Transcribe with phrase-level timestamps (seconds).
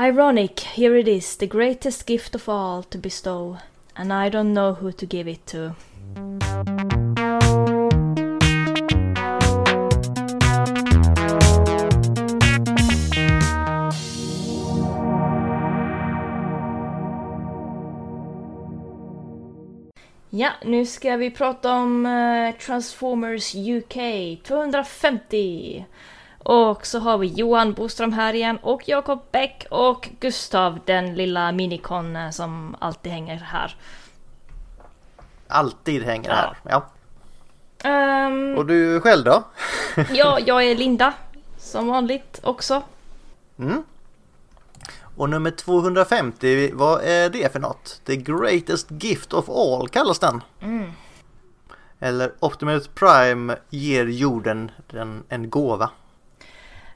[0.00, 3.58] Ironic, here it is, the greatest gift of all to bestow,
[3.96, 5.74] and I don't know who to give it to.
[20.30, 23.94] Ja, nu ska vi prata om eh, Transformers UK
[24.42, 25.84] 250.
[26.48, 31.52] Och så har vi Johan Boström här igen och Jakob Bäck och Gustav, den lilla
[31.52, 33.76] minikon eh, som alltid hänger här.
[35.48, 36.86] Alltid hänger här, ja.
[37.84, 39.42] Ehm, Och du själv då?
[40.12, 41.12] ja, jag är Linda,
[41.58, 42.82] som vanligt också.
[43.58, 43.82] Mm.
[45.16, 48.00] Och nummer 250, vad är det för något?
[48.04, 50.42] The greatest gift of all kallas den.
[50.60, 50.92] Mm.
[52.00, 55.90] Eller Optimus Prime ger jorden den, en gåva.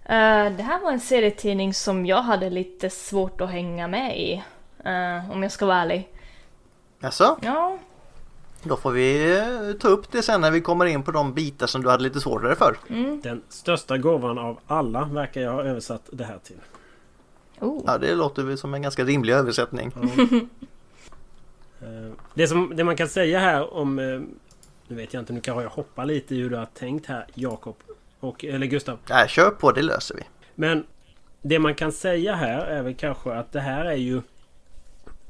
[0.05, 4.33] Eh, det här var en serietidning som jag hade lite svårt att hänga med i.
[4.85, 6.09] eh, om jag ska vara ärlig.
[7.01, 7.39] Jaså?
[7.43, 7.79] Ja,
[8.63, 11.67] Då får vi eh, ta upp det sen när vi kommer in på de bitar
[11.67, 12.77] som du hade lite svårare för.
[13.23, 16.57] Den största gåvan av alla verkar jag ha översatt det här till.
[17.61, 17.83] oh.
[17.87, 19.93] Ja, det låter väl som en ganska rimlig översättning.
[21.81, 23.97] Eh, Det, som, det man kan säga här om...
[24.89, 27.27] Nu vet jag inte, nu kanske jag hoppar lite i hur du har tänkt här
[27.35, 27.77] Jakob.
[28.23, 28.99] Och, eller Gustav.
[29.09, 30.23] Nej, kör på, det löser vi.
[30.55, 30.87] Men
[31.43, 34.23] det man kan säga här är väl kanske att det här är ju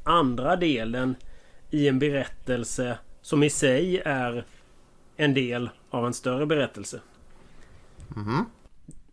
[0.03, 1.17] andra delen
[1.70, 4.45] i en berättelse som i sig är
[5.17, 7.01] en del av en större berättelse.
[8.09, 8.45] Mhm.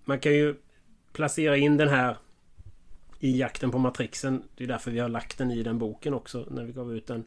[0.06, 0.56] Man kan ju
[1.14, 2.18] placera in den här
[3.20, 4.44] i jakten på matrixen.
[4.56, 7.08] Det är därför vi har lagt den i den boken också när vi gav ut
[7.08, 7.24] den.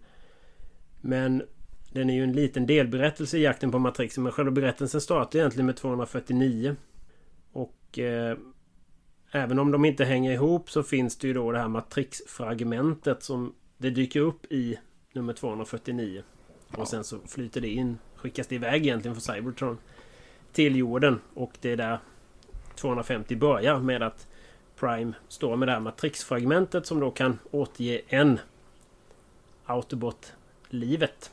[1.00, 1.42] Men
[1.92, 4.22] den är ju en liten delberättelse i jakten på matrixen.
[4.22, 6.76] Men själva berättelsen startar egentligen med 249.
[7.52, 8.36] Och eh,
[9.32, 13.54] även om de inte hänger ihop så finns det ju då det här matrixfragmentet som
[13.78, 14.78] det dyker upp i
[15.12, 16.22] nummer 249.
[16.76, 19.78] Och sen så flyter det in, skickas det iväg egentligen från Cybertron
[20.52, 21.20] till jorden.
[21.34, 21.98] Och det är där
[22.74, 24.26] 250 börjar med att
[24.76, 28.38] Prime står med det här matrixfragmentet som då kan återge en
[29.64, 31.30] Autobot-livet.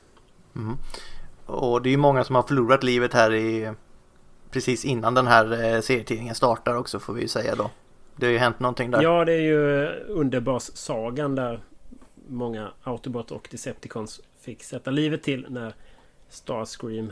[1.45, 3.73] Och det är ju många som har förlorat livet här i
[4.51, 7.71] precis innan den här eh, serietidningen startar också får vi ju säga då.
[8.15, 9.01] Det har ju hänt någonting där.
[9.01, 11.63] Ja, det är ju Underbas-sagan där
[12.27, 15.75] många Autobot och Decepticons fick sätta livet till när
[16.29, 17.11] Starscream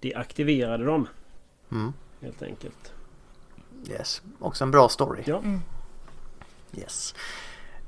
[0.00, 1.08] deaktiverade dem.
[1.72, 1.92] Mm.
[2.20, 2.92] Helt enkelt.
[3.90, 4.22] Yes.
[4.38, 5.22] Också en bra story.
[5.26, 5.42] Ja.
[6.76, 7.14] Yes.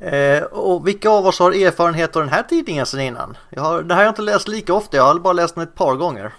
[0.01, 3.37] Eh, och vilka av oss har erfarenhet av den här tidningen sedan innan?
[3.51, 5.65] Jag har, det här har jag inte läst lika ofta, jag har bara läst den
[5.65, 6.33] ett par gånger.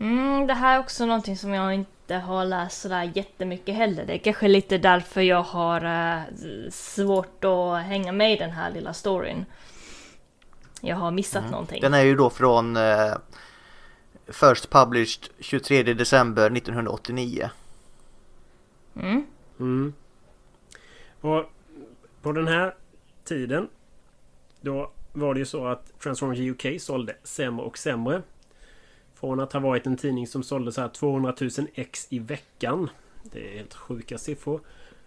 [0.00, 4.06] Mm, det här är också någonting som jag inte har läst sådär jättemycket heller.
[4.06, 6.20] Det är kanske lite därför jag har eh,
[6.70, 9.44] svårt att hänga med i den här lilla storyn.
[10.80, 11.80] Jag har missat någonting.
[11.80, 13.14] Den är ju då från eh,
[14.26, 17.50] First Published 23 december 1989.
[18.96, 19.26] Mm.
[19.60, 19.94] Mm.
[21.20, 21.44] Och
[22.22, 22.74] på den här
[23.26, 23.68] tiden
[24.60, 28.22] då var det ju så att Transformers UK sålde sämre och sämre.
[29.14, 32.90] Från att ha varit en tidning som sålde så här 200 000 ex i veckan.
[33.22, 34.60] Det är helt sjuka siffror.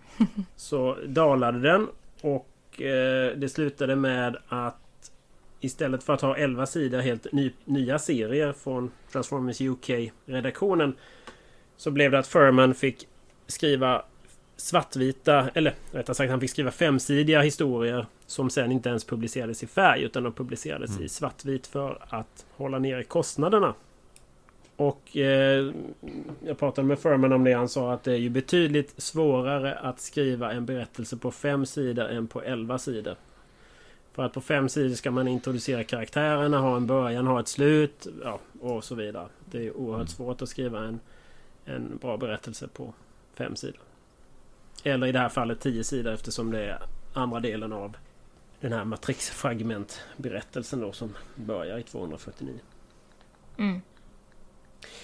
[0.55, 1.87] Så dalade den
[2.21, 5.11] och eh, det slutade med att
[5.59, 10.95] istället för att ha 11 sidor helt ny, nya serier från Transformers UK-redaktionen
[11.77, 13.07] så blev det att Furman fick
[13.47, 14.05] skriva
[14.59, 19.67] svartvita, eller rättare sagt han fick skriva femsidiga historier som sen inte ens publicerades i
[19.67, 23.73] färg utan de publicerades i svartvit för att hålla nere kostnaderna.
[24.75, 25.71] Och eh,
[26.45, 27.53] jag pratade med Furman om det.
[27.53, 32.05] Han sa att det är ju betydligt svårare att skriva en berättelse på fem sidor
[32.05, 33.15] än på elva sidor.
[34.13, 38.07] För att på fem sidor ska man introducera karaktärerna, ha en början, ha ett slut
[38.23, 39.27] ja, och så vidare.
[39.45, 40.99] Det är oerhört svårt att skriva en,
[41.65, 42.93] en bra berättelse på
[43.33, 43.88] fem sidor.
[44.83, 46.79] Eller i det här fallet tio sidor eftersom det är
[47.13, 47.97] andra delen av
[48.59, 52.53] den här matrixfragmentberättelsen då som börjar i 249.
[53.57, 53.81] Mm.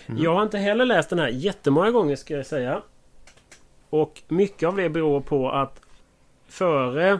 [0.07, 2.81] Jag har inte heller läst den här jättemånga gånger ska jag säga.
[3.89, 5.81] Och mycket av det beror på att
[6.47, 7.19] före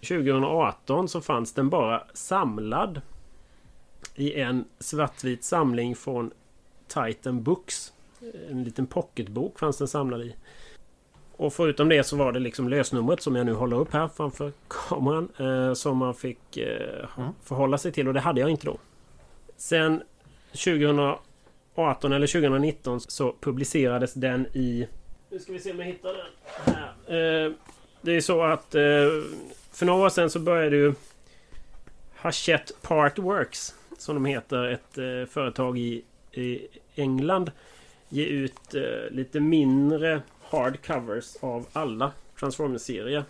[0.00, 3.00] 2018 så fanns den bara samlad
[4.14, 6.30] i en svartvit samling från
[6.86, 7.92] Titan Books.
[8.50, 10.34] En liten pocketbok fanns den samlad i.
[11.40, 14.52] Och förutom det så var det liksom lösnumret som jag nu håller upp här framför
[14.68, 15.28] kameran.
[15.38, 18.78] Eh, som man fick eh, ha- förhålla sig till och det hade jag inte då.
[19.56, 20.02] Sen
[20.52, 24.86] 2018 eller 2019 så publicerades den i...
[25.30, 27.44] Nu ska vi se om jag hittar den här.
[27.46, 27.52] Eh,
[28.02, 28.80] det är så att eh,
[29.72, 30.94] för några år sedan så började ju
[32.14, 36.02] Hachette Part Works som de heter, ett eh, företag i,
[36.32, 37.50] i England
[38.08, 43.24] ge ut eh, lite mindre hardcovers av alla Transformers-serier.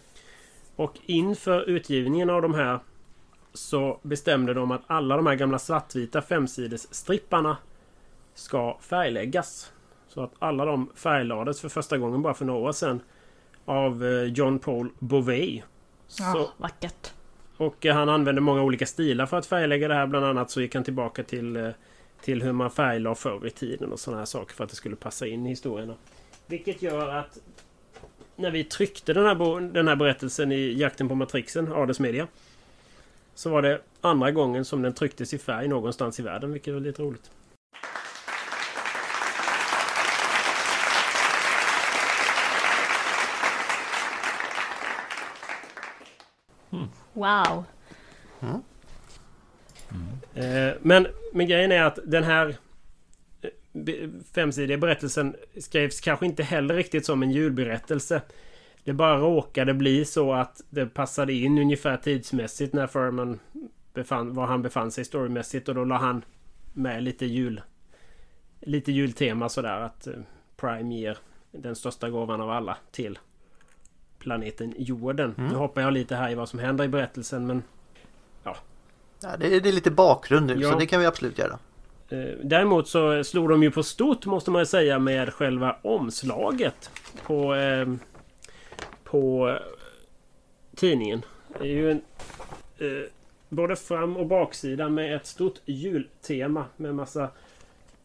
[0.77, 2.79] Och inför utgivningen av de här
[3.53, 7.57] så bestämde de att alla de här gamla svartvita femsidesstripparna
[8.35, 9.73] ska färgläggas.
[10.09, 13.01] Så att alla de färglades för första gången bara för några år sedan
[13.65, 15.65] av eh, John Paul Bouvet.
[16.19, 17.13] Ja, Så, vackert.
[17.57, 20.07] och eh, han använde många olika stilar för att färglägga det här.
[20.07, 21.69] Bland annat så gick han tillbaka till, eh,
[22.23, 24.97] till hur man färglade förr i tiden och sådana här saker för att det skulle
[24.97, 25.95] passa in i historierna.
[26.51, 27.39] Vilket gör att
[28.37, 32.27] när vi tryckte den här, den här berättelsen i Jakten på Matrixen, Ades Media.
[33.35, 36.81] Så var det andra gången som den trycktes i färg någonstans i världen, vilket var
[36.81, 37.31] lite roligt.
[47.13, 47.65] Wow.
[50.35, 52.57] Eh, men, men grejen är att den här
[54.35, 58.23] femsidiga berättelsen skrevs kanske inte heller riktigt som en julberättelse.
[58.85, 63.39] Det bara råkade bli så att det passade in ungefär tidsmässigt när Furman
[63.95, 66.25] befann, var han befann sig storymässigt och då la han
[66.73, 67.63] med lite jul
[68.61, 70.15] lite jultema sådär att eh,
[70.57, 71.19] Prime ger
[71.53, 73.19] den största gåvan av alla till
[74.19, 75.35] planeten jorden.
[75.39, 75.51] Mm.
[75.51, 77.63] Nu hoppar jag lite här i vad som händer i berättelsen men
[79.23, 80.73] Ja, det, är, det är lite bakgrund nu Ja.
[80.73, 81.59] så det kan vi absolut göra.
[82.11, 86.91] Eh, Däremot så slog de ju på stort måste man säga med själva omslaget
[87.27, 87.89] på, eh,
[89.05, 89.57] på
[90.77, 91.23] tidningen.
[91.59, 92.01] Det är ju en,
[92.79, 93.07] eh,
[93.49, 97.29] både fram och baksida med ett stort jultema med massa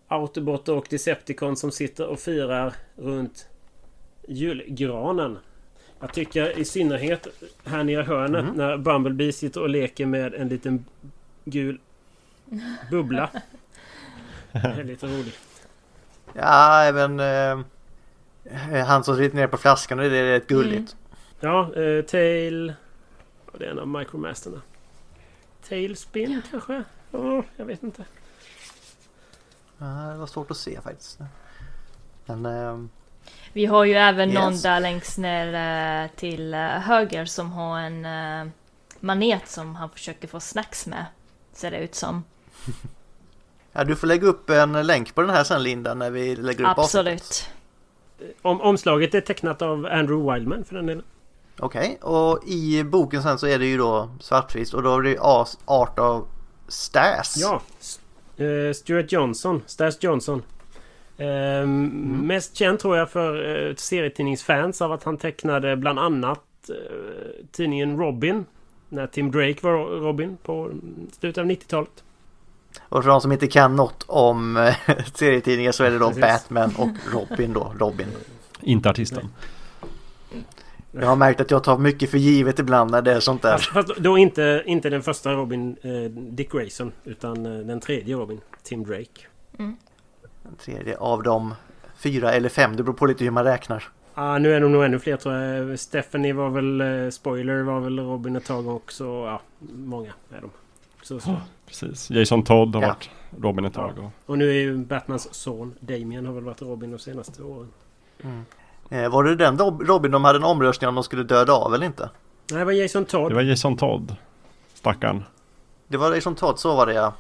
[0.07, 3.47] Autobotter och Decepticon som sitter och firar runt
[4.27, 5.37] julgranen.
[5.99, 7.27] Jag tycker i synnerhet
[7.65, 8.53] här nere i hörnet Mhm.
[8.55, 10.85] när Bumblebee sitter och leker med en liten
[11.45, 11.79] gul
[12.91, 13.29] bubbla.
[14.61, 15.39] Det är lite roligt.
[16.33, 17.59] Ja, även eh,
[18.85, 20.95] han som sitter nere på flaskan, det är rätt gulligt.
[21.39, 22.73] Ja, eh, Tail...
[23.57, 24.61] Det är en av Micromasterna.
[25.69, 26.83] Tailspin kanske?
[27.11, 28.05] Ja, jag vet inte.
[29.77, 31.19] Ja, det var svårt att se faktiskt.
[32.25, 32.79] Men eh,
[33.53, 34.61] Vi har ju även någon Yes.
[34.61, 35.53] där längst ner
[36.03, 38.51] eh, till eh, höger som har en eh,
[38.99, 41.05] manet som han försöker få snacks med.
[41.53, 42.23] Ser det ut som.
[43.75, 46.71] ja, du får lägga upp en länk på den här sen Linda när vi lägger
[46.71, 47.07] upp avsnittet.
[47.07, 47.49] Absolut.
[48.41, 51.03] Om, omslaget är tecknat av Andrew Wildman för den delen.
[51.59, 55.17] Okej, och i boken sen så är det ju då svartvitt och då är det
[55.65, 56.27] art av
[56.67, 57.37] Stas.
[57.37, 57.61] Ja.
[58.45, 59.63] Eh, Stuart Johnson.
[59.65, 60.41] Stas Johnson.
[61.17, 61.87] Ehm,
[62.27, 67.97] Mest känd tror jag för eh, serietidningsfans av att han tecknade bland annat eh, tidningen
[67.97, 68.45] Robin.
[68.89, 70.71] När Tim Drake var Robin på
[71.19, 72.03] slutet av 90-talet.
[72.81, 74.75] Och för de som inte kan något om eh,
[75.13, 76.21] serietidningar så är det då Precis.
[76.21, 78.07] Batman och Robin då, Robin.
[78.61, 79.29] Inte artisten.
[80.91, 83.57] Jag har märkt att jag tar mycket för givet ibland när det är sånt där.
[83.57, 88.15] Fast, fast då inte, inte den första Robin, eh, Dick Grayson, utan eh, den tredje
[88.15, 89.21] Robin, Tim Drake.
[90.43, 91.53] Den tredje av de
[91.97, 93.83] fyra eller fem, det beror på lite hur man räknar.
[94.13, 95.79] Ah, nu är de nog ännu fler tror jag.
[95.79, 99.03] Stephanie var väl, eh, spoiler var väl Robin ett tag också.
[99.03, 100.49] Ja, många är de.
[101.01, 101.37] Så, så.
[101.67, 102.09] Precis.
[102.09, 102.87] Jason Todd har Ja.
[102.87, 103.09] varit
[103.43, 103.91] Robin ett tag.
[103.99, 104.11] Och...
[104.31, 107.71] Och nu är ju Batmans son Damien har väl varit Robin de senaste åren.
[108.89, 111.73] Eh, var det den Rob- Robin de hade en omröstning om de skulle döda av
[111.73, 112.09] eller inte?
[112.51, 113.31] Nej, det var Jason Todd.
[113.31, 114.15] Det var Jason Todd.
[114.73, 115.23] Stackarn.
[115.87, 117.13] Det var som Todd, så var det ja.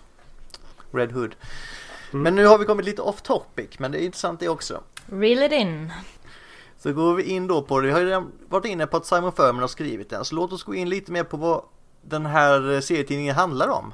[0.91, 1.35] Red Hood.
[2.13, 2.23] Mm.
[2.23, 4.81] Men nu har vi kommit lite off topic, men det är intressant det också.
[5.05, 5.93] Reel it in.
[6.77, 7.87] Så går vi in då på det.
[7.87, 10.25] Vi har ju redan varit inne på att Simon Furman har skrivit den.
[10.25, 11.61] Så låt oss gå in lite mer på vad
[12.01, 13.93] den här eh, serietidningen handlar om.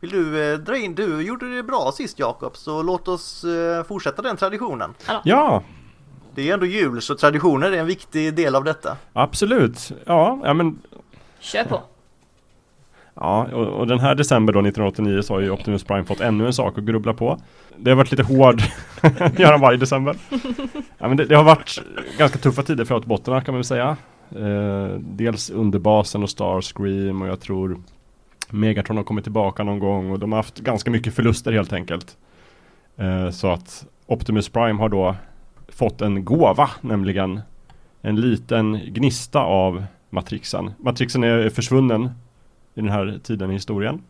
[0.00, 0.94] Vill du eh, dra in?
[0.94, 4.94] Du gjorde det bra sist Jakob, så låt oss eh, fortsätta den traditionen.
[5.24, 5.62] Ja,
[6.34, 8.96] Det är ändå jul, så traditioner är en viktig del av detta.
[9.12, 9.92] absolut.
[10.04, 10.78] Ja, ja men
[11.40, 11.80] Kör på.
[13.14, 16.46] Ja, och, och den här december då 1989 så har ju Optimus Prime fått ännu
[16.46, 17.38] en sak att grubbla på.
[17.76, 18.60] Det har varit lite hård,
[19.38, 20.16] gör han varje december.
[20.98, 21.82] Ja, men det, det har varit
[22.18, 23.96] ganska tuffa tider för autobotterna kan man väl säga.
[24.36, 27.78] Eh, dels Underbasen och Starscream och jag tror
[28.52, 32.16] Megatron har kommit tillbaka någon gång och de har haft ganska mycket förluster helt enkelt.
[32.96, 35.16] Eh, så att Optimus Prime har då
[35.68, 37.40] fått en gåva, nämligen
[38.02, 40.70] en liten gnista av Matrixen.
[40.78, 42.10] Matrixen är försvunnen
[42.74, 44.02] i den här tiden i historien.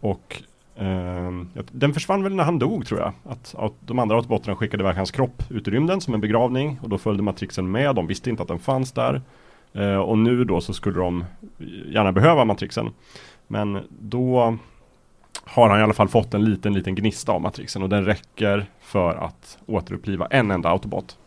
[0.00, 0.42] Och
[0.76, 1.32] eh,
[1.72, 3.12] den försvann väl när han dog tror jag.
[3.24, 6.78] Att, att de andra autobotterna skickade iväg hans kropp ut i rymden som en begravning
[6.82, 7.94] och då följde Matrixen med.
[7.94, 9.22] De visste inte att den fanns där.
[9.72, 11.24] Eh, och nu då så skulle de
[11.88, 12.90] gärna behöva matrixen.
[13.48, 14.58] Men då
[15.44, 18.66] har han i alla fall fått en liten, liten gnista av matrixen och den räcker
[18.80, 21.18] för att återuppliva en enda autobot.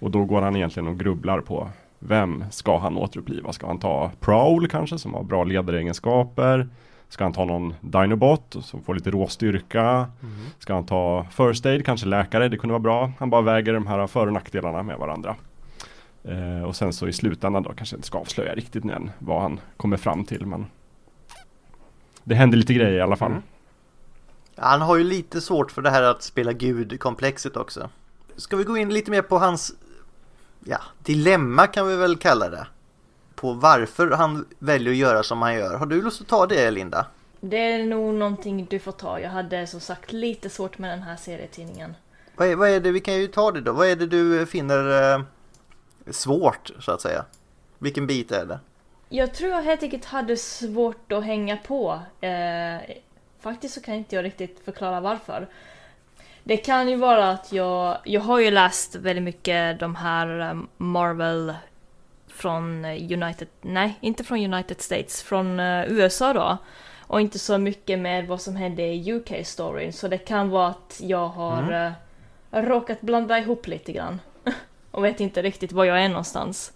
[0.00, 1.68] Och då går han egentligen och grubblar på
[1.98, 3.52] vem ska han återuppliva?
[3.52, 6.68] Ska han ta Prowl kanske som har bra ledaregenskaper?
[7.08, 9.82] Ska han ta någon Dinobot som får lite råstyrka?
[9.82, 10.34] Mm.
[10.58, 12.48] Ska han ta First Aid, kanske läkare?
[12.48, 13.12] Det kunde vara bra.
[13.18, 15.36] Han bara väger de här för och nackdelarna med varandra.
[16.24, 19.60] Eh, och sen så i slutändan då kanske inte ska avslöja riktigt än vad han
[19.76, 20.46] kommer fram till.
[20.46, 20.66] Men
[22.24, 23.30] det händer lite grejer i alla fall.
[23.30, 23.42] Mm.
[24.56, 27.90] Han har ju lite svårt för det här att spela gud-komplexet också.
[28.36, 29.72] Ska vi gå in lite mer på hans
[30.64, 32.66] ja, dilemma kan vi väl kalla det.
[33.34, 35.74] På varför han väljer att göra som han gör.
[35.74, 37.06] Har du lust att ta det Linda?
[37.40, 39.20] Det är nog någonting du får ta.
[39.20, 41.94] Jag hade som sagt lite svårt med den här serietidningen.
[42.36, 43.72] Vad är, vad är det, vi kan ju ta det då.
[43.72, 45.22] Vad är det du finner eh,
[46.10, 47.24] svårt så att säga?
[47.78, 48.58] Vilken bit är det?
[49.14, 52.00] Jag tror jag helt enkelt hade svårt att hänga på.
[52.20, 52.96] Eh,
[53.40, 55.48] faktiskt så kan inte jag riktigt förklara varför.
[56.44, 60.54] Det kan ju vara att jag, jag har ju läst väldigt mycket de här eh,
[60.76, 61.54] Marvel
[62.28, 66.58] från United, nej inte från United States, från uh, USA då.
[67.00, 71.00] Och inte så mycket med vad som hände i UK-storyn, så det kan vara att
[71.02, 71.92] jag har mm.
[72.50, 74.20] råkat blanda ihop lite grann.
[74.90, 76.72] och vet inte riktigt var jag är någonstans.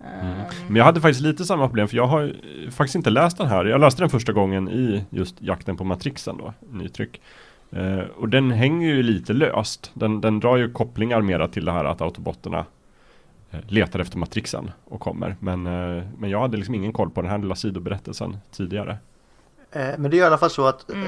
[0.00, 0.36] Mm.
[0.66, 2.32] Men jag hade faktiskt lite samma problem för jag har
[2.70, 3.64] faktiskt inte läst den här.
[3.64, 7.20] Jag läste den första gången i just jakten på matrixen då, nytryck.
[7.76, 9.90] Uh, och den hänger ju lite löst.
[9.94, 12.66] Den, den drar ju kopplingar mera till det här att autobotterna
[13.54, 15.36] uh, letar efter matrixen och kommer.
[15.40, 18.98] Men, uh, men jag hade liksom ingen koll på den här lilla sidoberättelsen tidigare.
[19.98, 21.06] Men det är i alla fall så att mm.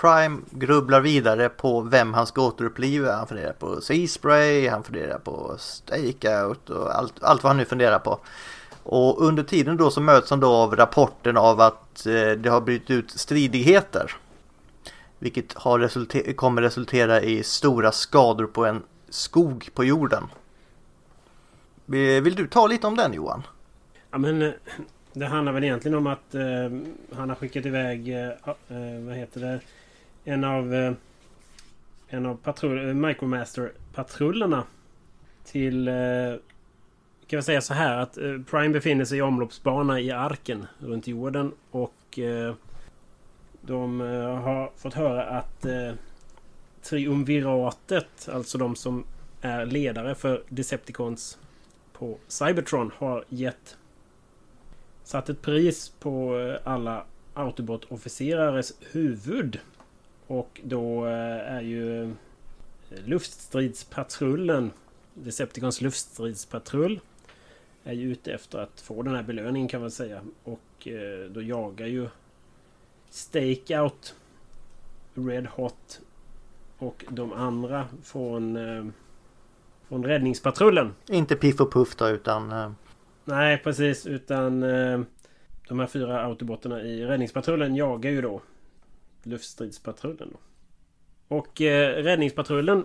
[0.00, 3.12] Prime grubblar vidare på vem han ska återuppliva.
[3.12, 7.98] Han funderar på Seaspray, han funderar på Stakeout och allt, allt vad han nu funderar
[7.98, 8.18] på.
[8.82, 12.60] Och under tiden då så möts han då av rapporten av att eh, det har
[12.60, 14.16] brutit ut stridigheter
[15.18, 20.24] vilket har resulter kommer resultera i stora skador på en skog på jorden.
[21.86, 23.42] Eh, vill du ta lite om den Johan?
[24.10, 24.50] Ja men eh,
[25.12, 26.42] det handlar väl egentligen om att eh,
[27.16, 28.30] han har skickat iväg eh
[29.06, 29.60] vad heter det
[30.28, 30.92] en av eh,
[32.08, 34.62] en av patrull, eh, Micromaster-patrullerna
[35.44, 35.94] till eh,
[37.26, 38.14] kan vi säga så här att
[38.50, 42.18] Prime befinner sig i omloppsbana i arken runt jorden och
[43.60, 44.00] de
[44.44, 45.66] har fått höra att
[46.82, 49.04] Triumviratet, alltså de som
[49.40, 51.38] är ledare för Decepticons
[51.92, 53.76] på Cybertron, har gett
[55.04, 57.04] satt ett pris på alla
[57.34, 59.60] Autobot-officerares huvud.
[60.28, 62.14] Och då är ju
[62.88, 64.70] luftstridspatrullen,
[65.14, 67.00] Decepticons luftstridspatrull,
[67.84, 70.22] är ju ute efter att få den här belöningen kan man säga.
[70.44, 70.88] Och
[71.30, 72.08] då jagar ju
[73.10, 74.14] Stakeout,
[75.14, 76.00] Red Hot
[76.78, 78.86] och de andra från, eh,
[79.88, 80.94] från Räddningspatrullen.
[81.08, 82.52] Inte Piff och Puff då utan...
[82.52, 82.70] Eh...
[83.24, 85.00] Nej precis utan eh,
[85.68, 88.40] de här fyra autobotterna i Räddningspatrullen jagar ju då
[89.22, 90.28] Luftstridspatrullen.
[90.32, 90.38] Då.
[91.36, 92.84] Och eh, Räddningspatrullen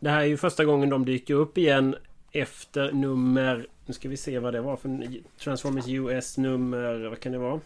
[0.00, 1.96] Det här är ju första gången de dyker upp igen
[2.32, 3.66] efter nummer...
[3.86, 7.08] Nu ska vi se vad det var för Transformers US nummer...
[7.08, 7.60] Vad kan det vara?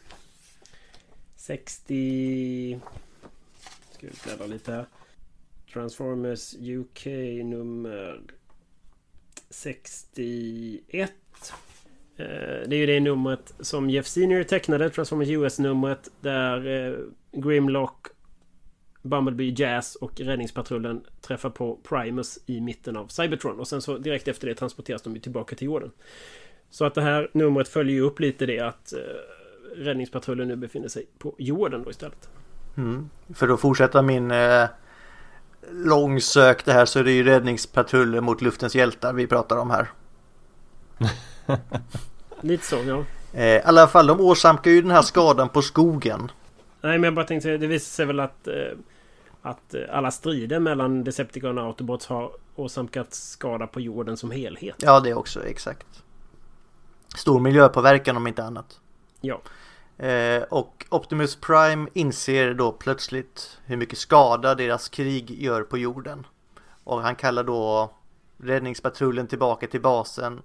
[1.37, 2.81] 60...
[3.91, 4.87] Ska vi bläddra lite här.
[5.73, 7.07] Transformers UK
[7.45, 8.21] nummer
[9.51, 11.13] 61.
[12.17, 16.99] Eh, det är ju det numret som Jeff Senior tecknade, Transformers US-numret, där eh,
[17.33, 18.07] Grimlock,
[19.03, 23.61] Bumblebee Jazz och Räddningspatrullen träffar på Primus i mitten av Cybertron.
[23.61, 25.91] Och sen så direkt efter det transporteras de tillbaka till jorden.
[26.71, 28.99] Så att det här numret följer ju upp lite det att eh,
[29.77, 32.29] räddningspatrullen nu befinner sig på jorden då istället.
[32.77, 33.11] Mm.
[33.35, 34.65] För att fortsätta min eh,
[35.71, 39.89] långsökte här så är det ju räddningspatrullen mot luftens hjältar vi pratar om här.
[42.41, 43.05] Lite så ja.
[43.33, 46.31] Eh, I alla fall de åsamkar ju den här skadan på skogen.
[46.81, 48.55] Nej men jag bara tänkte det visar sig väl att eh,
[49.43, 54.77] att eh, alla strider mellan Decepticon och Autobots har åsamkat skada på jorden som helhet.
[54.79, 55.87] Ja det också exakt.
[57.17, 58.81] Stor miljöpåverkan om inte annat.
[59.21, 59.41] Ja.
[60.07, 66.27] Eh, och Optimus Prime inser då plötsligt hur mycket skada deras krig gör på jorden.
[66.85, 67.93] Och han kallar då
[68.39, 70.43] räddningspatrullen tillbaka till basen.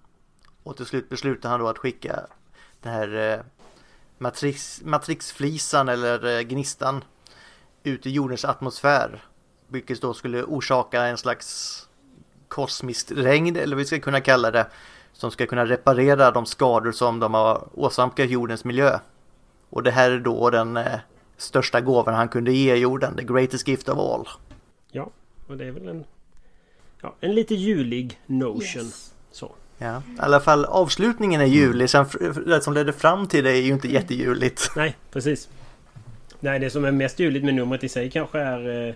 [0.64, 2.20] Och till slut beslutar han då att skicka
[2.82, 3.40] den här eh,
[4.18, 7.04] matrix, matrixflisan eller eh, gnistan
[7.84, 9.24] ut i jordens atmosfär.
[9.68, 11.78] Vilket då skulle orsaka en slags
[12.48, 14.68] kosmiskt regn eller vad vi ska kunna kalla det.
[15.14, 19.00] som ska kunna reparera de skador som de har åsamkat jordens miljö.
[19.70, 21.00] Och det här är då den eh,
[21.38, 24.28] största gåvan han kunde ge jorden, the greatest gift of all.
[24.92, 25.10] Ja,
[25.48, 26.06] och det är väl en,
[27.02, 28.86] ja, en lite julig notion.
[28.86, 29.14] Yes.
[29.32, 29.52] Så.
[29.82, 32.06] Ja, i alla fall avslutningen är julig, sen
[32.46, 34.72] det som ledde fram till det är ju inte jättejuligt.
[34.76, 35.50] Nej, precis.
[36.40, 38.88] Nej, det som är mest juligt med numret i sig kanske är...
[38.88, 38.96] Eh,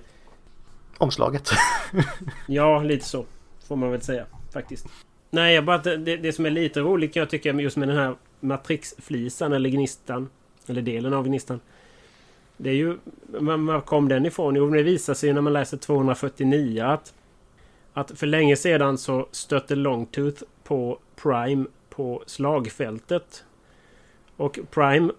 [0.97, 1.51] Omslaget.
[2.47, 3.25] ja, lite så.
[3.67, 4.85] Får man väl säga faktiskt.
[5.29, 7.97] Nej, jag bara det, det som är lite roligt kan jag tycka just med den
[7.97, 10.29] här matrixflisan eller gnistan.
[10.67, 11.59] Eller delen av gnistan.
[12.57, 12.97] Det är ju...
[13.27, 14.55] Var kom den ifrån?
[14.55, 17.13] Jo, det visar sig när man läser 249 att...
[17.93, 23.43] Att för länge sedan så stötte Longtooth på Prime på slagfältet.
[24.37, 25.11] Och Prime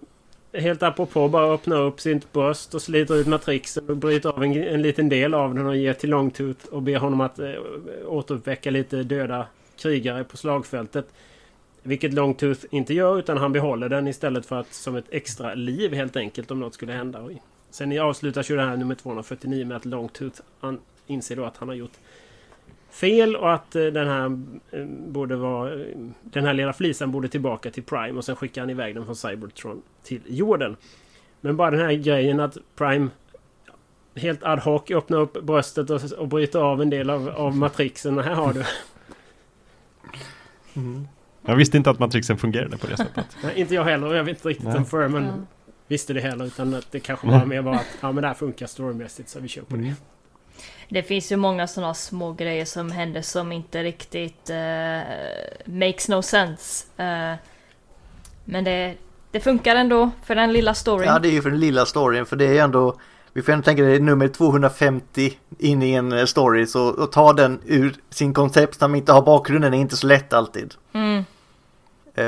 [0.53, 4.63] helt apropå bara öppnar upp sitt bröst och sliter ut matrixen och bryter av en,
[4.63, 7.53] en liten del av den och ger till Longtooth och ber honom att eh,
[8.05, 11.07] återuppväcka lite döda krigare på slagfältet.
[11.83, 15.93] Vilket Longtooth inte gör utan han behåller den istället för att som ett extra liv
[15.93, 17.29] helt enkelt om något skulle hända.
[17.69, 20.41] Sen avslutas ju det här nummer 249 med att Longtooth
[21.07, 21.97] inser då att han har gjort
[22.89, 24.25] fel och att eh, den här
[24.71, 25.73] eh, borde vara...
[25.73, 25.79] eh,
[26.23, 29.15] Den här lilla flisen borde tillbaka till Prime och sen skickar han iväg den från
[29.15, 30.75] Cybertron till jorden.
[31.41, 33.07] Men bara den här grejen att Prime
[34.15, 38.17] helt ad hoc öppnar upp bröstet och, och bryter av en del av, av matrixen.
[38.19, 38.63] Här har du.
[41.45, 43.37] Jag visste inte att matrixen fungerade på det sättet.
[43.43, 44.15] Nej, inte jag heller.
[44.15, 44.77] Jag vet inte riktigt Nej.
[44.77, 45.33] om Furman Ja.
[45.87, 46.45] visste det heller.
[46.45, 49.39] Utan att det kanske bara mer var att ja, men det här funkar storymässigt så
[49.39, 49.93] vi kör på det.
[50.89, 54.99] Det finns ju många sådana små grejer som händer som inte riktigt eh,
[55.65, 56.85] makes no sense.
[56.97, 57.33] Eh,
[58.45, 58.95] men det,
[59.31, 61.07] det funkar ändå för den lilla storyn.
[61.07, 62.95] Ja, det är ju för den lilla storyn, för det är ändå
[63.33, 67.11] vi får ändå tänka det är nummer 250 in i en eh, story så att
[67.11, 70.73] ta den ur sin koncept när man inte har bakgrunden är inte så lätt alltid.
[70.93, 71.23] Mm.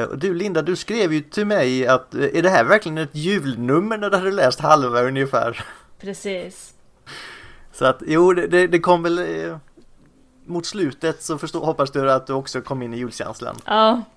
[0.09, 3.97] Och Du Linda, du skrev ju till mig att är det här verkligen ett julnummer
[3.97, 5.65] när du hade läst halva ungefär?
[6.01, 6.73] Precis.
[7.79, 9.57] Så att jo, det, det, kom väl eh,
[10.45, 13.55] mot slutet så förstå, hoppas du att du också kom in i julkänslan.
[13.65, 14.01] Ja.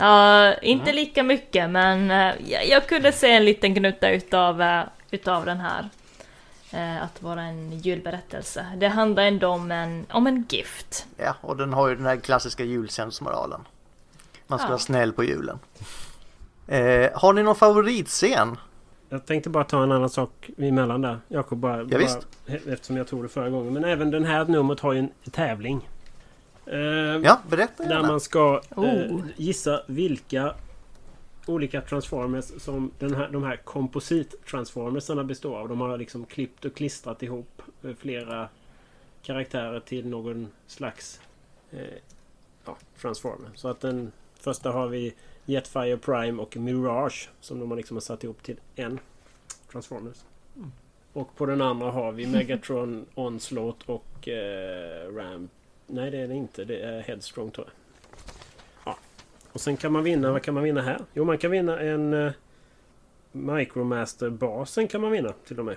[0.00, 4.82] Ja, inte lika mycket men eh, jag, jag kunde se en liten gnutta utav, eh,
[5.10, 5.88] utav den här.
[6.70, 8.66] Eh, att vara en julberättelse.
[8.76, 11.06] Det handlar ändå om en, om en gift.
[11.16, 13.60] Ja, och den har ju den här klassiska julsensmoralen.
[14.46, 14.70] Man ska Ja.
[14.70, 15.58] vara snäll på julen.
[16.66, 18.56] Eh, har ni någon favoritscen?
[19.08, 21.18] Jag tänkte bara ta en annan sak emellan där.
[21.28, 22.26] Jakob bara, bara visst.
[22.46, 23.72] eftersom jag tog det förra gången.
[23.72, 25.88] Men även den här numret har ju en tävling.
[26.66, 28.08] Eh, Ja, berätta Där gärna.
[28.08, 29.20] man ska eh, Oh.
[29.36, 30.54] gissa vilka
[31.46, 35.68] olika transformers som den här, de här komposit-transformersarna består av.
[35.68, 38.48] De har liksom klippt och klistrat ihop eh, flera
[39.22, 41.20] karaktärer till någon slags
[41.70, 41.80] eh,
[42.66, 43.48] ja, transformer.
[43.54, 45.14] Så att den första har vi
[45.48, 48.98] Jetfire Prime och Mirage som de liksom har satt ihop till en
[49.72, 50.16] Transformers.
[51.12, 55.48] Och på den andra har vi Megatron, Onslaught och eh, Ram
[55.86, 56.64] Nej det är det inte.
[56.64, 57.74] Det är Headstrong tror jag.
[58.84, 58.98] Ja.
[59.52, 60.32] Och sen kan man vinna.
[60.32, 61.00] Vad kan man vinna här?
[61.14, 62.32] Jo man kan vinna en uh,
[63.32, 65.76] Micromaster-basen kan man vinna till och med.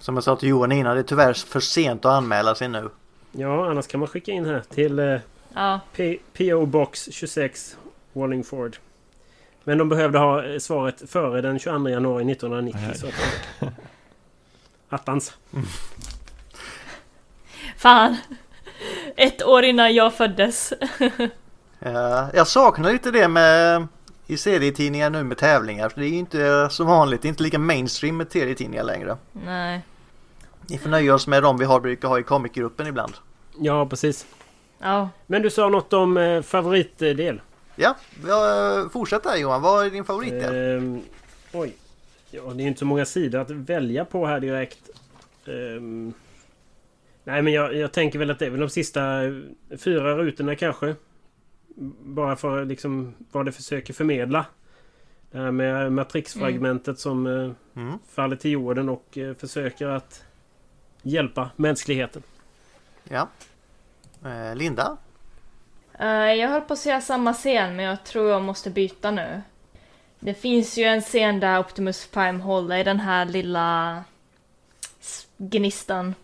[0.00, 2.88] Som jag sa till Johan innan, det är tyvärr för sent att anmäla sig nu.
[3.32, 5.18] Ja annars kan man skicka in här till eh,
[5.54, 7.76] Ja, P- PO Box 26
[8.12, 8.76] Wallingford.
[9.64, 12.80] Men de behövde ha eh, svaret före den 22 januari 1990.
[12.84, 12.98] Aj, aj.
[12.98, 13.72] Så att,
[14.88, 15.36] attans.
[17.76, 18.16] fan.
[19.16, 20.72] Ett år innan jag föddes.
[21.84, 23.86] Eh, jag saknar lite det med
[24.26, 25.88] i serietidningar nu med tävlingar.
[25.88, 29.16] För det är ju inte som vanligt, det är inte lika mainstream med serietidningar längre.
[29.32, 29.82] Nej.
[30.66, 33.12] Ni får nöja oss med de vi har, brukar ha i comicgruppen ibland.
[33.58, 34.26] Ja precis.
[34.78, 35.08] Ja.
[35.26, 37.40] Men du sa något om eh, favoritdel.
[37.76, 37.96] Ja,
[38.92, 40.76] fortsätt där Johan, vad är din favoritdel?
[40.78, 41.00] Ehm,
[41.52, 41.74] oj.
[42.30, 44.90] Ja, det är inte så många sidor att välja på här direkt.
[45.46, 46.12] Ehm,
[47.24, 49.20] nej, men jag, jag tänker väl att det är väl de sista
[49.78, 50.94] fyra rutorna kanske.
[52.02, 54.46] Bara för liksom vad det försöker förmedla.
[55.30, 57.98] Det här med matrixfragmentet som eh, Mm.
[58.08, 60.24] faller till jorden och eh, försöker att
[61.02, 62.22] hjälpa mänskligheten.
[63.08, 63.28] Ja.
[64.24, 64.96] Eh, Linda?
[66.02, 69.42] Eh, jag höll på att säga samma scen, men jag tror jag måste byta nu.
[70.18, 74.04] Det finns ju en scen där Optimus Prime håller i den här lilla
[75.36, 76.14] gnistan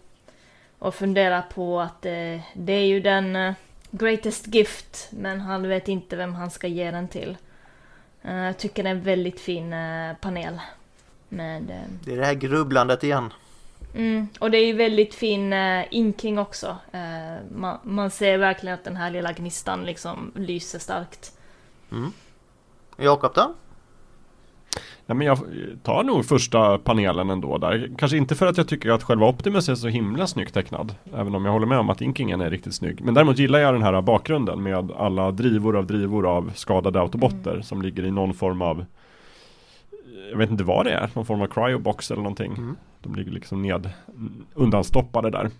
[0.79, 3.55] och funderar på att eh, det är ju den eh,
[3.91, 7.37] greatest gift, men han vet inte vem han ska ge den till.
[8.23, 9.75] Eh, jag tycker det är en väldigt fin
[10.21, 10.61] panel.
[11.29, 11.63] Med,
[12.05, 13.33] Det är det här grubblandet igen.
[13.95, 16.67] Mm, och det är ju väldigt fin uh, inking också.
[16.95, 21.33] Uh, man, man ser verkligen att den här lilla gnistan liksom lyser starkt.
[21.93, 22.13] Mm.
[22.97, 23.55] Jakob då?
[25.07, 25.39] Ja, men jag
[25.83, 27.91] tar nog första panelen ändå där.
[27.99, 30.95] Kanske inte för att jag tycker att själva Optimus är så himla snyggt tecknad.
[31.15, 33.01] Även om jag håller med om att inkingen är riktigt snygg.
[33.05, 37.51] Men däremot gillar jag den här bakgrunden med alla drivor av drivor av skadade autobotter
[37.51, 37.63] mm.
[37.63, 38.85] som ligger i någon form av
[40.31, 42.53] Jag vet inte vad det är, någon form av cryobox eller någonting.
[42.53, 42.77] Mm.
[43.01, 43.91] De ligger liksom ned
[44.55, 45.51] undanstoppade där.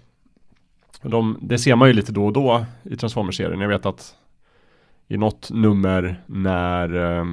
[1.03, 3.61] De, det ser man ju lite då och då i Transformers-serien.
[3.61, 4.17] Jag vet att
[5.09, 7.25] i något nummer när eh,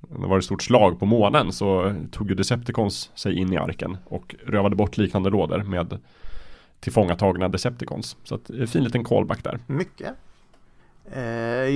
[0.00, 3.96] det var ett stort slag på månen så tog ju Decepticons sig in i arken
[4.04, 5.98] och rövade bort liknande lådor med
[6.80, 8.16] tillfångatagna Decepticons.
[8.24, 9.58] Så att, en fin liten callback där.
[9.66, 10.14] Mycket.
[11.12, 11.22] Eh,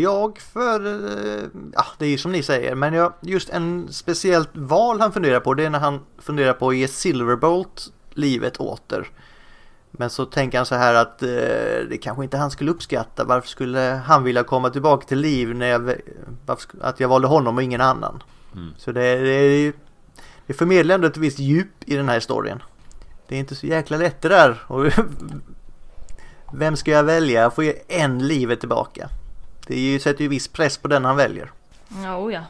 [0.00, 4.50] jag för, eh, ja det är ju som ni säger, men jag, just en speciellt
[4.52, 9.10] val han funderar på det är när han funderar på att ge Silverbolt livet åter.
[9.90, 11.28] Men så tänker han så här att eh,
[11.88, 13.24] det kanske inte han skulle uppskatta.
[13.24, 15.94] Varför skulle han vilja komma tillbaka till liv när jag,
[16.46, 18.22] varför, att jag valde honom och ingen annan?
[18.54, 18.74] Mm.
[18.76, 19.72] Så det, det,
[20.46, 22.62] det förmedlar ändå ett visst djup i den här historien.
[23.28, 24.62] Det är inte så jäkla lätt det där.
[26.52, 27.40] Vem ska jag välja?
[27.40, 29.08] Jag får ge en livet tillbaka.
[29.66, 31.50] Det ju, sätter ju viss press på den han väljer.
[32.02, 32.44] Ja, oh ja.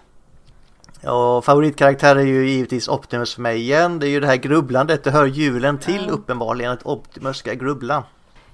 [1.13, 3.99] Och favoritkaraktär är ju givetvis Optimus för mig igen.
[3.99, 6.13] Det är ju det här grubblandet, det hör julen till ja.
[6.13, 8.05] uppenbarligen att Optimus ska grubbla.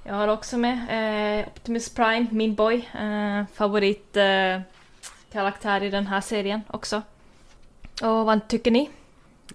[0.05, 2.89] Jag har också med eh, Optimus Prime, min boy.
[3.01, 4.61] Eh, favorit eh,
[5.33, 7.03] karaktär i den här serien också.
[8.03, 8.91] Och vad tycker ni?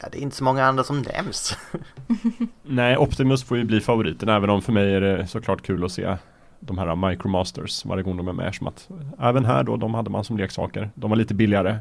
[0.02, 1.58] Ja, det är inte så många andra som nämns.
[2.64, 5.92] Nej, Optimus får ju bli favoriten även om för mig är det såklart kul att
[5.92, 6.18] se
[6.66, 8.56] de här Micromasters varje gång de är med.
[8.56, 10.90] Som att, även här då, de hade man som leksaker.
[10.96, 11.78] De var lite billigare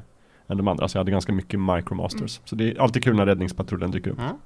[0.46, 2.38] än de andra så jag hade ganska mycket Micromasters.
[2.38, 2.46] Mm.
[2.46, 4.18] Så det är alltid kul när räddningspatrullen dyker upp.
[4.18, 4.36] Mm.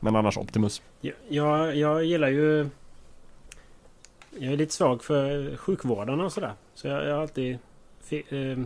[0.00, 0.82] Men annars Optimus.
[1.00, 2.68] Ja, jag, jag gillar ju...
[4.38, 6.52] Jag är lite svag för sjukvårdarna och sådär.
[6.74, 7.58] Så jag, jag har alltid...
[8.10, 8.58] Eh,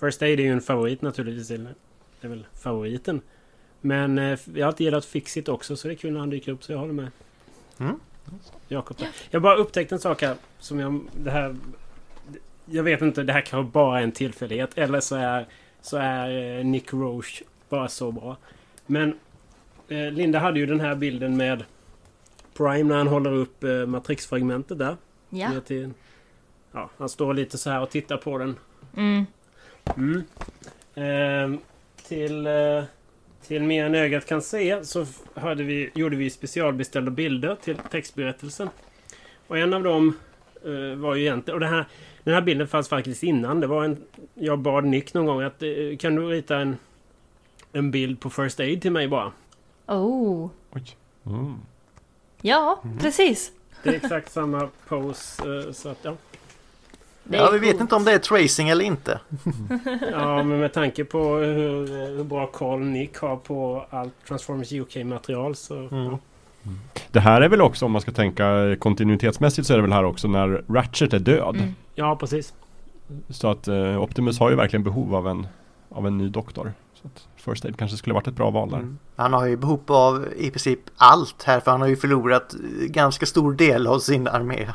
[0.00, 1.48] First Aid är ju en favorit naturligtvis.
[1.48, 3.20] Det är väl favoriten.
[3.80, 6.52] Men eh, jag har alltid gillat Fixit också så det är kul när han dyker
[6.52, 7.10] upp så jag håller med.
[7.78, 8.00] Mm.
[8.68, 8.96] Jakob.
[9.30, 11.00] Jag bara upptäckt en sak här som jag...
[11.16, 11.56] Det här...
[12.66, 14.78] Jag vet inte, det här kanske bara är en tillfällighet.
[14.78, 15.46] Eller så är,
[15.80, 18.36] så är eh, Nick Roche bara så bra.
[18.86, 19.18] Men
[19.88, 21.64] eh, Linda hade ju den här bilden med
[22.56, 24.96] Prime när han håller upp eh, matrixfragmentet där.
[25.30, 25.60] Ja.
[25.66, 25.90] Till,
[26.72, 26.90] ja.
[26.98, 28.56] Han står lite så här och tittar på den.
[28.96, 29.26] Mm.
[29.96, 30.24] Mm.
[30.94, 31.60] Eh,
[32.08, 32.46] till...
[33.44, 37.76] Eh, till mer än ögat kan se så hade vi, gjorde vi specialbeställda bilder till
[37.90, 38.68] textberättelsen.
[39.46, 40.16] Och en av dem
[40.66, 41.54] uh, var ju egentligen...
[41.54, 41.86] Och det här,
[42.24, 43.60] den här bilden fanns faktiskt innan.
[43.60, 43.96] Det var en...
[44.34, 46.76] Jag bad Nick någon gång att uh, kan du rita en,
[47.72, 49.32] en bild på First Aid till mig bara?
[49.86, 50.50] Oh.
[51.26, 51.54] Mm.
[52.42, 52.98] Ja, mm.
[52.98, 53.52] precis.
[53.82, 55.48] Det är exakt samma pose.
[55.48, 56.16] Uh, så att, ja.
[57.30, 59.20] Ja, vi vet inte om det är tracing eller inte.
[60.12, 65.56] ja, men med tanke på hur, hur bra koll Nick har på allt Transformers UK-material
[65.56, 65.76] så...
[65.76, 66.18] Mm.
[67.10, 70.04] Det här är väl också om man ska tänka kontinuitetsmässigt så är det väl här
[70.04, 71.56] också när Ratchet är död.
[71.56, 71.74] Mm.
[71.94, 72.54] Ja, precis.
[73.28, 75.46] Så att uh, Optimus har ju verkligen behov av en,
[75.88, 76.72] av en ny doktor.
[76.94, 78.76] Så att First Aid kanske skulle varit ett bra val där.
[78.76, 78.98] Mm.
[79.16, 82.54] Han har ju behov av i princip allt här för han har ju förlorat
[82.88, 84.68] ganska stor del av sin armé.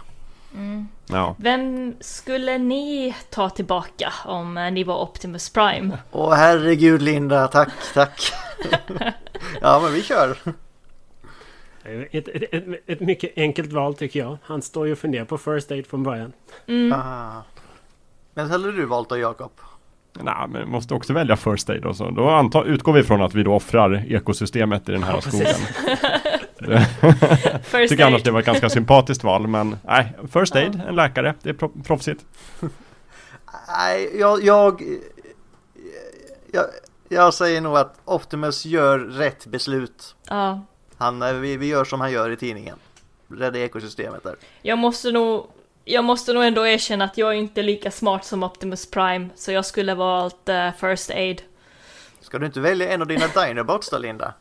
[0.53, 0.87] Mm.
[1.07, 1.35] Ja.
[1.39, 5.97] Vem skulle ni ta tillbaka om ni var Optimus Prime?
[6.11, 8.33] Åh herregud Linda, tack, tack.
[9.61, 10.37] ja men vi kör.
[11.83, 14.37] Ett, ett, ett, ett, mycket enkelt val tycker jag.
[14.43, 16.33] Han står ju och funderar på First Aid från början.
[16.67, 16.99] Mm.
[16.99, 17.43] Ah.
[18.33, 19.51] Men hade du valt då Jakob?
[20.13, 22.09] Nej, men måste också välja First Aid och så.
[22.09, 25.55] Då anta, utgår vi från att vi då offrar ekosystemet i den här ja, skogen.
[27.63, 31.35] First Tycker annars det var ett ganska sympatiskt val men nej, First Aid, en läkare,
[31.41, 32.25] det är proffsigt.
[33.67, 34.83] Nej, jag, jag,
[36.51, 36.65] jag,
[37.09, 40.15] jag säger nog att Optimus gör rätt beslut.
[40.29, 40.65] Ja.
[40.97, 42.75] Han, vi, vi gör som han gör i tidningen.
[43.27, 44.35] Rädda ekosystemet där.
[44.61, 45.47] Jag måste nog
[45.85, 49.51] jag måste nog ändå erkänna att jag är inte lika smart som Optimus Prime, så
[49.51, 51.41] jag skulle valt uh, First Aid.
[52.21, 54.33] Ska du inte välja en av dina Dinobots då, Linda?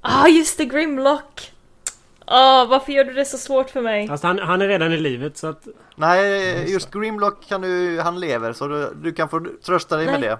[0.00, 1.51] Ah, just det, Grimlock!
[2.34, 4.08] Ah, varför gör du det så svårt för mig?
[4.08, 5.66] Fast han, han är redan i livet så att...
[5.96, 10.20] Nej, just Grimlock kan du, han lever så du, du kan få trösta dig Nej.
[10.20, 10.38] med det.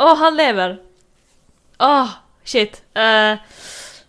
[0.00, 0.80] Åh, oh, han lever!
[1.76, 2.08] Ah, oh,
[2.44, 2.82] shit.
[2.96, 3.38] Uh,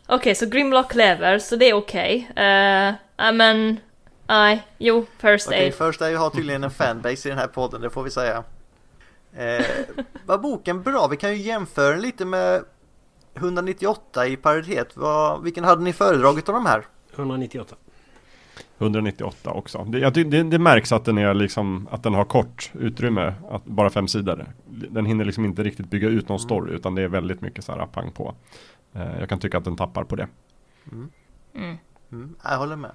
[0.05, 2.29] okej, okay, så Grimlock lever, så det är okej.
[2.31, 2.89] Okay.
[3.27, 3.79] Uh, men...
[4.27, 5.57] Nej, jo, First Aid.
[5.57, 8.11] Okej, okay, First Aid har tydligen en fanbase i den här podden, det får vi
[8.11, 8.43] säga.
[9.35, 9.65] Eh,
[10.25, 11.07] var boken bra?
[11.07, 12.63] Vi kan ju jämföra lite med
[13.33, 14.97] 198 i paritet.
[14.97, 16.85] Vad, vilken hade ni föredragit av de här?
[17.15, 17.75] 198.
[18.77, 19.83] 198 också.
[19.83, 23.89] Det, det, det märks att den är liksom att den har kort utrymme, att bara
[23.89, 24.45] fem sidor.
[24.65, 27.71] Den hinner liksom inte riktigt bygga ut någon story utan det är väldigt mycket så
[27.71, 28.35] här pang på.
[28.93, 30.27] Eh, jag kan tycka att den tappar på det.
[30.91, 31.11] Mm.
[31.55, 31.77] Mm.
[32.11, 32.91] Mm, jag håller med.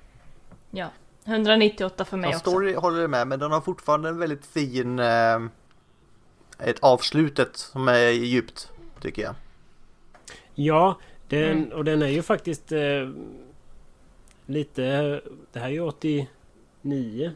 [0.71, 0.87] Ja.
[1.25, 2.51] 198 för mig Ja, också.
[2.51, 4.99] story håller med, men den har fortfarande en väldigt fin...
[4.99, 5.39] Eh,
[6.59, 9.35] ett avslutet som är djupt, tycker jag.
[10.61, 11.73] Ja, den, Mm.
[11.73, 13.09] och den är ju faktiskt eh,
[14.47, 14.83] lite...
[15.53, 17.31] Det här är ju 89.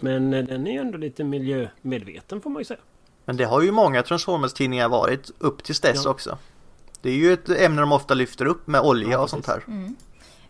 [0.00, 2.80] Men eh, den är ju ändå lite miljömedveten får man ju säga.
[3.24, 6.10] Men det har ju många Transformers-tidningar varit upp tills dess Ja.
[6.10, 6.38] också.
[7.02, 9.62] Det är ju ett ämne de ofta lyfter upp med olja Ja, och sånt här.
[9.68, 9.96] Mm.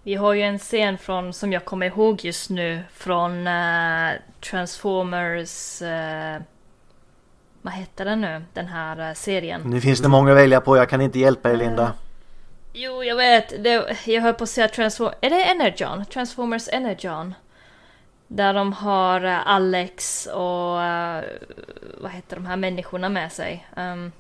[0.02, 4.10] Vi har ju en scen från, som jag kommer ihåg just nu, från eh,
[4.50, 5.82] Transformers...
[5.82, 6.42] eh,
[7.64, 8.42] vad heter den nu?
[8.53, 9.61] Den här eh, serien.
[9.64, 11.92] Nu finns det många att välja på, jag kan inte hjälpa dig Linda.
[12.72, 13.64] Jo, jag vet.
[13.64, 15.12] Det, jag höll på att säga Transform...
[15.20, 16.05] Är det Energon?
[16.05, 17.35] Transformers Energon?
[18.29, 20.83] Där de har eh, Alex och...
[20.83, 21.24] eh,
[22.00, 23.66] vad heter de här människorna med sig?
[23.77, 24.12] Um,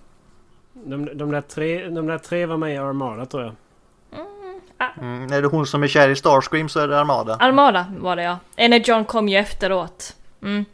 [0.72, 3.54] De, de, där tre, de där tre var med i Armada tror jag.
[4.98, 7.36] Mm, är det hon som är kär i Starscream så är det Armada.
[7.40, 8.38] Armada var det ja.
[8.56, 10.16] Energon kom ju efteråt.
[10.42, 10.64] Mm.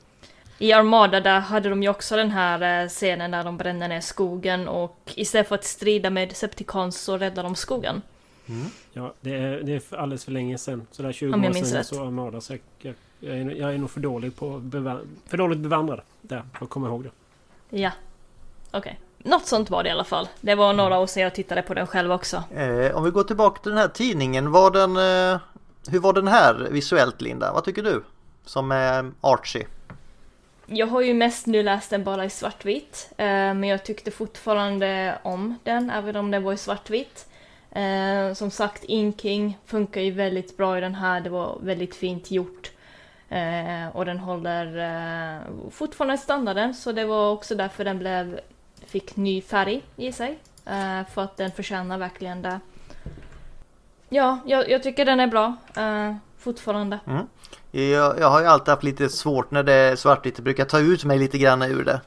[0.62, 4.00] I Armada där hade de ju också den här eh, scenen där de bränner ner
[4.00, 8.02] skogen och istället för att strida med Decepticons så räddar de skogen.
[8.92, 10.86] Ja, det är, det är för alldeles för länge sedan.
[10.90, 11.86] Sådär 20 Om jag år minns sedan jag rätt.
[11.86, 12.40] såg Armada.
[12.40, 16.00] Så jag, jag, är, nog- jag är nog för dålig på beva- för dåligt bevandrad
[16.22, 17.10] där för att komma ihåg det.
[17.78, 17.90] Ja.
[18.70, 19.00] Okej.
[19.18, 20.28] Något sånt var det i alla fall.
[20.40, 22.42] Det var några år sedan jag tittade på den själv också.
[22.54, 25.40] Eh, om vi går tillbaka till den här tidningen, var den, eh,
[25.88, 27.52] hur var den här visuellt Linda?
[27.52, 28.02] Vad tycker du?
[28.44, 29.66] Som är Archie.
[30.72, 33.12] Jag har ju mest nu läst den bara i svartvitt.
[33.16, 37.28] Eh, men jag tyckte fortfarande om den, även om den var i svartvitt.
[37.70, 41.20] Eh, som sagt, Inking funkar ju väldigt bra i den här.
[41.20, 42.70] Det var väldigt fint gjort.
[43.28, 48.40] Eh, och den håller eh, fortfarande standarden, så det var också därför den blev,
[48.86, 50.38] fick ny färg i sig.
[50.66, 52.60] Eh, för att den förtjänar verkligen det.
[54.08, 55.56] Ja, jag, jag tycker den är bra.
[55.76, 56.98] Eh, Fortfarande.
[57.70, 60.36] Jag, jag har ju alltid haft lite svårt när det är svartvitt.
[60.36, 62.00] Det brukar ta ut mig lite grann ur det.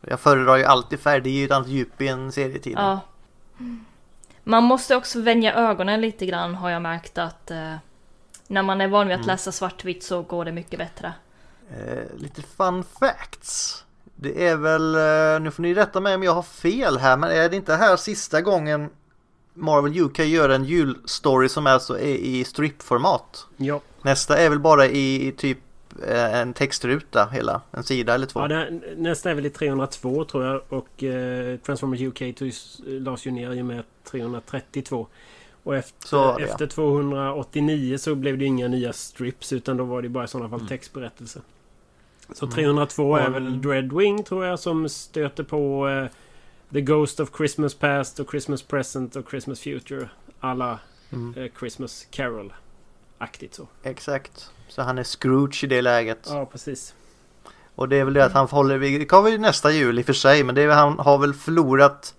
[0.00, 1.20] Jag föredrar ju alltid färg.
[1.20, 2.84] Det är ju ett annat djup i en serietidning.
[2.84, 3.00] Ja.
[4.44, 7.74] Man måste också vänja ögonen lite grann har jag märkt att eh,
[8.46, 11.12] när man är van vid att läsa svartvitt så går det mycket bättre.
[11.70, 13.84] Eh, lite fun facts.
[14.14, 17.30] Det är väl, eh, nu får ni rätta mig om jag har fel här, men
[17.30, 18.90] är det inte här sista gången
[19.58, 23.46] Marvel UK gör en julstory som alltså är i stripformat?
[23.56, 25.58] Ja, Nästa är väl bara i, i typ
[26.06, 28.40] eh, en textruta hela, en sida eller två.
[28.40, 33.26] ja det, nästa är väl i 302 tror jag och eh, Transformers UK togs, lades
[33.26, 35.06] ju ner i och med 332.
[35.62, 36.38] Och efter, Så ja.
[36.40, 40.46] efter 289 så blev det inga nya strips utan då var det bara i sådana
[40.48, 40.58] Mm.
[40.58, 41.42] fall textberättelser.
[42.32, 46.06] Så 302 är väl Dreadwing tror jag som stöter på eh,
[46.72, 50.08] The Ghost of Christmas Past och Christmas Present och Christmas Future.
[50.40, 50.78] Alla
[51.12, 51.34] Mm.
[51.36, 53.66] eh, Christmas Carol-aktigt så.
[53.82, 54.50] Exakt.
[54.68, 56.18] Så han är Scrooge i det läget.
[56.30, 56.94] Ja, precis.
[57.74, 60.06] Och det är väl det att han håller, det kommer ju nästa jul i och
[60.06, 62.14] för sig, men det är, han har väl förlorat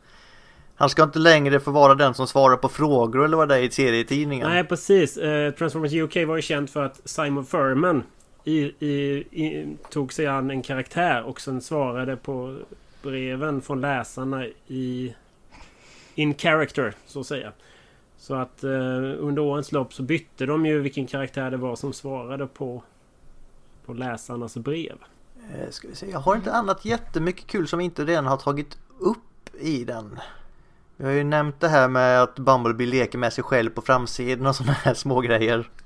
[0.76, 3.62] han ska inte längre få vara den som svarar på frågor eller vad det är
[3.62, 4.50] i serietidningen.
[4.50, 5.18] Nej, precis.
[5.18, 8.04] Eh, Transformers UK var ju känt för att Simon Furman
[8.44, 8.90] i, i,
[9.32, 12.58] i, tog sig an en karaktär och sen svarade på
[13.02, 15.16] breven från läsarna i
[16.16, 17.52] in character, så att säga.
[18.18, 18.70] Så att eh,
[19.20, 22.84] under årens lopp så bytte de ju vilken karaktär det var som svarade på,
[23.86, 24.98] på läsarnas brev.
[25.54, 26.10] Eh, Ska vi se.
[26.10, 30.20] Jag har inte annat jättemycket kul som vi inte redan har tagit upp i den.
[30.98, 34.48] Vi har ju nämnt det här med att Bumblebee leker med sig själv på framsidan
[34.48, 35.70] och sådana här små grejer.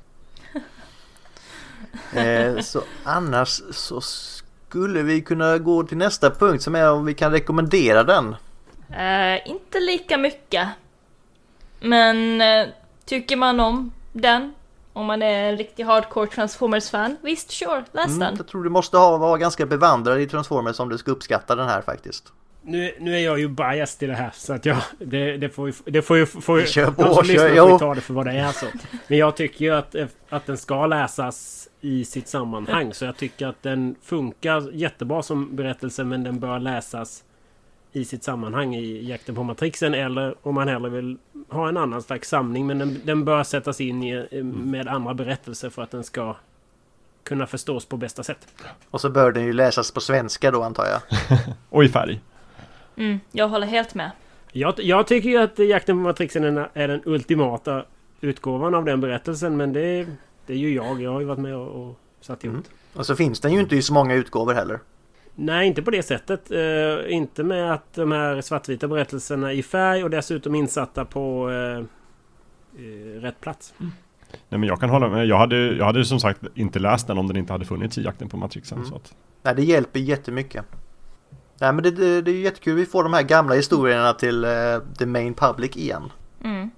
[2.14, 4.02] Eh, så annars så
[4.74, 8.36] skulle vi kunna gå till nästa punkt som är om vi kan rekommendera den.
[8.90, 10.68] Eh, inte lika mycket.
[11.80, 12.68] Men eh,
[13.06, 14.54] tycker man om den,
[14.94, 18.36] om man är en riktig hardcore Transformers-fan, visst sure, läs Mm, den.
[18.38, 21.68] jag tror du måste ha, vara ganska bevandrad i Transformers om du ska uppskatta den
[21.70, 22.34] här faktiskt.
[22.66, 24.78] Nu, nu är jag ju biased i det här så att jag...
[25.00, 25.74] Det, det får ju...
[25.86, 28.14] Det får ju får ju Kör på, de som kör, lyssnar får ta det för
[28.14, 28.66] vad det är så.
[29.08, 29.96] Men jag tycker ju att,
[30.30, 32.94] att den ska läsas i sitt sammanhang.
[32.94, 37.24] Så jag tycker att den funkar jättebra som berättelse men den bör läsas
[37.92, 41.18] i sitt sammanhang i Jakten på Matrixen eller om man hellre vill
[41.50, 42.68] ha en annan slags samling.
[42.68, 46.36] Men den, den bör sättas in i, med andra berättelser för att den ska
[47.24, 48.48] kunna förstås på bästa sätt.
[48.90, 51.02] Och så bör den ju läsas på svenska då antar jag.
[51.70, 52.22] Och i färg.
[52.98, 54.12] Mm, jag håller helt med.
[54.52, 57.86] Jag, jag tycker ju att Jakten på Matrixen är den- är den ultimata
[58.22, 59.58] utgåvan av den berättelsen.
[59.58, 60.08] Men det,
[60.46, 61.02] det är ju jag.
[61.02, 62.66] Jag har ju varit med och, och satt ihop Mm.
[62.94, 64.80] Och så finns den ju inte i så många utgåvor heller.
[65.36, 66.52] Nej, inte på det sättet.
[66.52, 71.78] Eh, inte med att de här svartvita berättelserna i färg och dessutom insatta på eh,
[72.86, 73.74] eh, rätt plats.
[74.50, 75.26] Nej men jag kan hålla med.
[75.26, 78.02] Jag hade, jag hade som sagt inte läst den om den inte hade funnits i
[78.04, 78.78] jakten på Matrixen.
[78.78, 78.90] Mm.
[78.90, 80.66] Så att, Nej, det hjälper jättemycket.
[81.64, 82.76] Nej, men det, det, det är ju jättekul.
[82.76, 86.12] Vi får de här gamla historierna till uh, the main public igen.
[86.44, 86.72] Mm.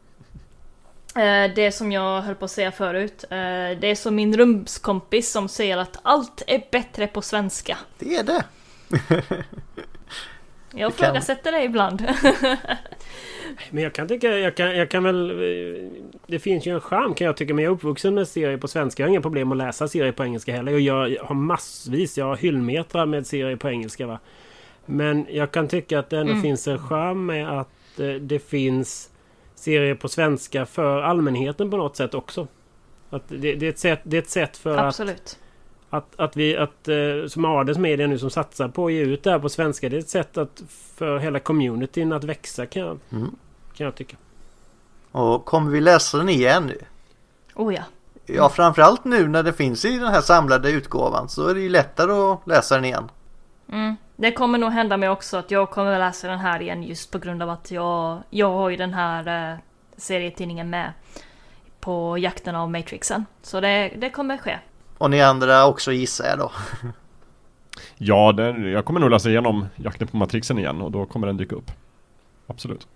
[1.15, 3.23] Eh, Det som jag höll på att säga förut.
[3.23, 3.37] eh,
[3.79, 7.77] Det är som min rumskompis som säger att allt är bättre på svenska.
[7.99, 8.43] Det är det.
[10.77, 12.01] Jag ifrågasätter det ibland.
[13.69, 15.27] Men jag kan tycka, jag kan, jag kan väl...
[16.27, 17.53] Det finns ju en charm kan jag tycka.
[17.53, 19.03] Men jag är uppvuxen med serier på svenska.
[19.03, 20.73] Jag har inga problem att läsa serier på engelska heller.
[20.73, 24.19] Och jag har massvis, jag har hyllmetrar med serier på engelska va.
[24.85, 26.41] Men jag kan tycka att det ändå Mm.
[26.43, 29.09] finns en charm med att eh, det finns
[29.55, 32.47] serier på svenska för allmänheten på något sätt också.
[33.09, 35.39] Att det, det, är, ett sätt, det är ett sätt för att Absolut.
[35.89, 39.23] att, att vi, att, eh, som Ades media nu som satsar på att ge ut
[39.23, 39.89] det här på svenska.
[39.89, 40.63] Det är ett sätt att
[40.95, 43.35] för hela communityn att växa kan jag, Mm.
[43.77, 44.17] kan jag tycka.
[45.11, 46.71] Och kommer vi läsa den igen?
[47.55, 47.81] Oh ja.
[48.25, 51.69] Ja, framförallt nu när det finns i den här samlade utgåvan så är det ju
[51.69, 53.09] lättare att läsa den igen.
[53.71, 53.95] Mm.
[54.15, 57.11] Det kommer nog hända mig också att jag kommer att läsa den här igen just
[57.11, 59.57] på grund av att jag, jag har ju den här eh,
[59.97, 60.93] serietidningen med
[61.79, 63.25] på jakten av Matrixen.
[63.41, 64.59] Så det, det kommer ske.
[64.97, 66.51] Och ni andra också gissar jag då.
[67.97, 71.37] ja, den, jag kommer nog läsa igenom jakten på Matrixen igen och då kommer den
[71.37, 71.71] dyka upp.
[72.47, 72.87] Absolut.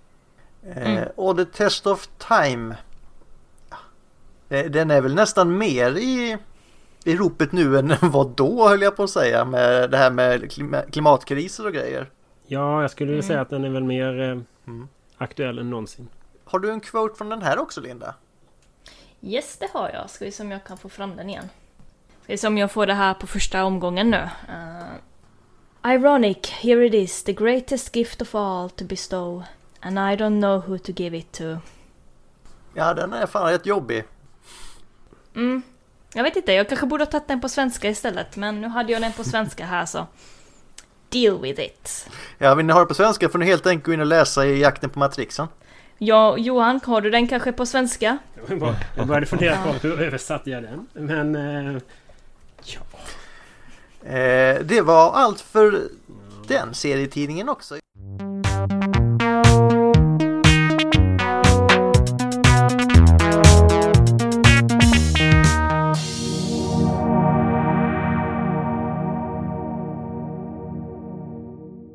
[0.76, 0.98] Mm.
[0.98, 2.76] Eh, och The Test of Time.
[3.70, 3.78] Ja,
[4.50, 6.38] eh, Den är väl nästan mer i,
[7.06, 10.52] i ropet nu än vad då höll jag på att säga med det här med
[10.52, 12.10] klima- klimatkriser och grejer.
[12.48, 13.28] Ja, jag skulle vilja Mm.
[13.28, 14.88] säga att den är väl mer eh, Mm.
[15.18, 16.08] aktuell än någonsin.
[16.46, 18.16] Har du en quote från den här också Linda?
[19.22, 20.10] Yes, det har jag.
[20.10, 21.50] Ska vi se om jag kan få fram den igen.
[22.24, 24.30] Ska vi se om jag får det här på första omgången nu.
[24.50, 29.44] Uh, Ironic, here it is, the greatest gift of all to bestow.
[29.80, 31.44] And I don't know who to give it to.
[32.74, 34.04] Ja, den är fan rätt jobbig.
[35.36, 35.62] Mm.
[36.14, 38.36] Jag vet inte, jag kanske borde ha tagit den på svenska istället.
[38.36, 40.08] Men nu hade jag den på svenska här så...
[41.10, 42.10] Deal with it.
[42.38, 44.46] Ja, vill ni ha det på svenska får ni helt enkelt gå in och läsa
[44.46, 45.48] i Jakten på Matrixen.
[45.98, 48.18] Ja, Johan, har du den kanske på svenska?
[48.96, 50.88] Jag började fundera på hur översatte jag den.
[50.94, 51.36] Men...
[51.36, 51.82] Eh,
[52.64, 52.82] ja.
[54.10, 55.82] Eh, det var allt för
[56.48, 57.76] den serietidningen också.